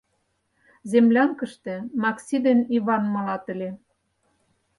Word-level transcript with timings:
Землянкыште 0.91 1.75
Макси 2.01 2.37
ден 2.45 2.59
Иван 2.77 3.03
малат 3.13 3.43
ыле. 3.53 3.69